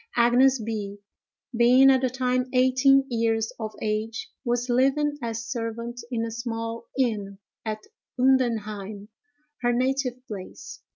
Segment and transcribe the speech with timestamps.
[0.15, 0.97] Agnes B——,
[1.55, 6.87] being at the time eighteen years of age, was living as servant in a small
[6.97, 7.83] inn at
[8.19, 9.09] Undenheim,
[9.61, 10.81] her native place.